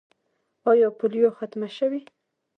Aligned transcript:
آیا 0.71 0.87
پولیو 0.97 1.35
ختمه 1.37 1.69
شوې؟ 1.77 2.01